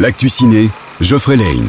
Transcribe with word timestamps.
L'actu 0.00 0.30
ciné, 0.30 0.70
Geoffrey 1.02 1.36
Lane. 1.36 1.68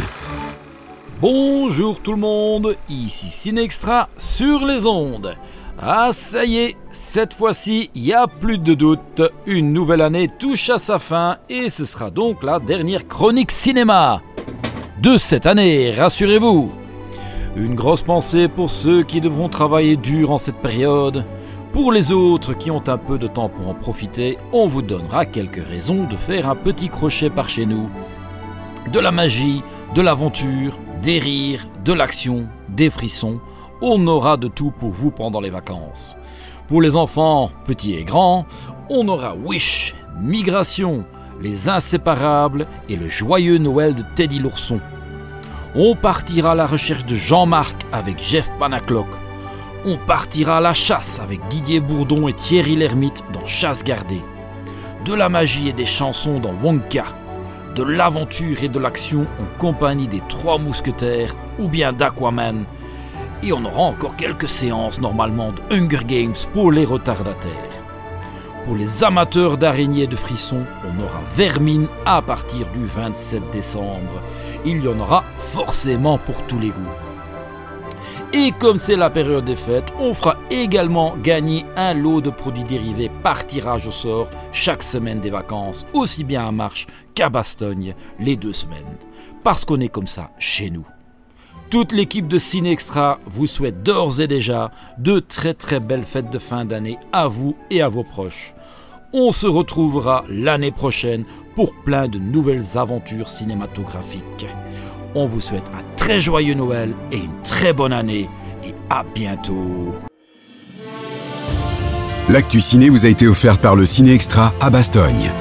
Bonjour 1.20 2.00
tout 2.00 2.14
le 2.14 2.18
monde, 2.18 2.78
ici 2.88 3.28
Cinextra 3.30 4.08
sur 4.16 4.66
les 4.66 4.86
ondes. 4.86 5.36
Ah 5.78 6.12
ça 6.14 6.46
y 6.46 6.60
est, 6.60 6.78
cette 6.92 7.34
fois-ci, 7.34 7.92
il 7.94 8.04
n'y 8.04 8.14
a 8.14 8.28
plus 8.28 8.58
de 8.58 8.74
doute, 8.74 9.22
une 9.46 9.74
nouvelle 9.74 10.00
année 10.00 10.30
touche 10.40 10.70
à 10.70 10.80
sa 10.80 10.98
fin 10.98 11.40
et 11.50 11.70
ce 11.70 11.84
sera 11.84 12.10
donc 12.10 12.42
la 12.42 12.60
dernière 12.60 13.06
chronique 13.06 13.52
cinéma 13.52 14.22
de 15.02 15.18
cette 15.18 15.46
année, 15.46 15.92
rassurez-vous. 15.92 16.72
Une 17.58 17.76
grosse 17.76 18.04
pensée 18.04 18.48
pour 18.48 18.70
ceux 18.70 19.04
qui 19.04 19.20
devront 19.20 19.50
travailler 19.50 19.98
dur 19.98 20.32
en 20.32 20.38
cette 20.38 20.62
période. 20.62 21.26
Pour 21.74 21.92
les 21.92 22.14
autres 22.14 22.54
qui 22.54 22.72
ont 22.72 22.84
un 22.88 22.98
peu 22.98 23.18
de 23.18 23.28
temps 23.28 23.50
pour 23.50 23.68
en 23.68 23.74
profiter, 23.74 24.38
on 24.54 24.68
vous 24.68 24.82
donnera 24.82 25.26
quelques 25.26 25.66
raisons 25.68 26.06
de 26.06 26.16
faire 26.16 26.50
un 26.50 26.56
petit 26.56 26.88
crochet 26.88 27.30
par 27.30 27.50
chez 27.50 27.66
nous. 27.66 27.90
De 28.90 29.00
la 29.00 29.12
magie, 29.12 29.62
de 29.96 30.02
l'aventure, 30.02 30.78
des 31.02 31.20
rires, 31.20 31.68
de 31.86 31.94
l'action, 31.94 32.48
des 32.68 32.90
frissons, 32.90 33.40
on 33.82 34.06
aura 34.08 34.38
de 34.38 34.48
tout 34.48 34.72
pour 34.72 34.90
vous 34.90 35.12
pendant 35.12 35.40
les 35.40 35.50
vacances. 35.50 36.18
Pour 36.68 36.82
les 36.82 36.96
enfants, 36.96 37.52
petits 37.66 37.94
et 37.94 38.04
grands, 38.04 38.46
on 38.90 39.08
aura 39.08 39.36
Wish, 39.36 39.96
Migration, 40.20 41.06
Les 41.40 41.70
Inséparables 41.70 42.68
et 42.90 42.96
le 42.96 43.08
joyeux 43.08 43.60
Noël 43.60 43.96
de 43.96 44.04
Teddy 44.16 44.40
l'ourson. 44.40 44.80
On 45.76 45.96
partira 45.96 46.52
à 46.52 46.56
la 46.56 46.68
recherche 46.68 47.06
de 47.06 47.16
Jean-Marc 47.16 47.76
avec 47.92 48.22
Jeff 48.22 48.52
Panacloc. 48.60 49.08
On 49.86 49.98
partira 49.98 50.58
à 50.58 50.62
la 50.62 50.74
chasse 50.74 51.20
avec 51.20 51.40
Didier 51.50 51.80
Bourdon 51.80 52.28
et 52.28 52.34
Thierry 52.34 52.76
Lhermitte 52.76 53.24
dans 53.32 53.46
Chasse 53.46 53.84
gardée. 53.84 54.22
De 55.06 55.14
la 55.14 55.30
magie 55.30 55.70
et 55.70 55.74
des 55.74 55.86
chansons 55.86 56.40
dans 56.40 56.54
Wonka. 56.62 57.06
De 57.76 57.84
l'aventure 57.84 58.64
et 58.64 58.68
de 58.68 58.80
l'action 58.80 59.22
en 59.40 59.58
compagnie 59.58 60.08
des 60.08 60.22
Trois 60.28 60.58
Mousquetaires 60.58 61.34
ou 61.58 61.70
bien 61.70 61.94
d'Aquaman. 61.94 62.66
Et 63.44 63.54
on 63.54 63.64
aura 63.64 63.84
encore 63.84 64.18
quelques 64.18 64.50
séances 64.50 65.00
normalement 65.00 65.54
de 65.54 65.76
Hunger 65.76 66.04
Games 66.06 66.36
pour 66.54 66.72
les 66.72 66.84
retardataires. 66.84 67.82
Pour 68.66 68.76
les 68.76 69.04
amateurs 69.06 69.58
d'araignées 69.58 70.06
de 70.06 70.18
frissons, 70.18 70.66
on 70.84 71.02
aura 71.02 71.22
Vermine 71.34 71.88
à 72.06 72.22
partir 72.22 72.68
du 72.76 72.86
27 72.86 73.42
décembre. 73.52 74.22
Il 74.66 74.84
y 74.84 74.88
en 74.88 75.00
aura 75.00 75.24
forcément 75.38 76.18
pour 76.18 76.42
tous 76.44 76.60
les 76.60 76.70
goûts. 76.70 77.11
Et 78.34 78.54
comme 78.58 78.78
c'est 78.78 78.96
la 78.96 79.10
période 79.10 79.44
des 79.44 79.58
fêtes, 79.58 79.92
on 80.00 80.14
fera 80.14 80.38
également 80.50 81.18
gagner 81.18 81.66
un 81.76 81.94
lot 81.94 82.22
de 82.22 82.30
produits 82.30 82.64
dérivés 82.64 83.12
par 83.24 83.46
tirage 83.46 83.88
au 83.88 83.92
sort 83.92 84.30
chaque 84.54 84.84
semaine 84.84 85.20
des 85.20 85.30
vacances, 85.30 85.86
aussi 85.94 86.24
bien 86.24 86.48
à 86.48 86.52
Marche 86.52 86.88
qu'à 87.14 87.30
Bastogne 87.30 87.94
les 88.20 88.38
deux 88.38 88.54
semaines. 88.54 88.98
Parce 89.44 89.66
qu'on 89.66 89.82
est 89.82 89.90
comme 89.90 90.08
ça 90.08 90.32
chez 90.40 90.70
nous. 90.70 90.86
Toute 91.70 91.92
l'équipe 91.92 92.30
de 92.30 92.38
Ciné 92.38 92.72
Extra 92.72 93.20
vous 93.26 93.48
souhaite 93.48 93.84
d'ores 93.84 94.22
et 94.22 94.28
déjà 94.28 94.72
de 94.98 95.20
très 95.20 95.54
très 95.54 95.82
belles 95.82 96.06
fêtes 96.06 96.32
de 96.32 96.40
fin 96.40 96.64
d'année 96.64 97.00
à 97.12 97.28
vous 97.28 97.58
et 97.70 97.82
à 97.82 97.90
vos 97.90 98.04
proches. 98.04 98.54
On 99.12 99.34
se 99.34 99.48
retrouvera 99.48 100.24
l'année 100.30 100.72
prochaine 100.72 101.26
pour 101.56 101.76
plein 101.84 102.08
de 102.08 102.18
nouvelles 102.18 102.78
aventures 102.78 103.30
cinématographiques. 103.30 104.48
On 105.14 105.26
vous 105.26 105.42
souhaite 105.42 105.70
un 105.74 105.84
très 105.98 106.20
joyeux 106.20 106.54
Noël 106.54 106.94
et 107.12 107.18
une 107.18 107.42
très 107.44 107.74
bonne 107.74 107.94
année 107.94 108.30
et 108.64 108.74
à 108.90 109.04
bientôt. 109.04 109.94
L'actu 112.30 112.62
ciné 112.62 112.90
vous 112.90 113.06
a 113.06 113.10
été 113.10 113.28
offert 113.28 113.58
par 113.58 113.76
le 113.76 113.86
Ciné 113.86 114.14
Extra 114.14 114.54
à 114.62 114.70
Bastogne. 114.70 115.32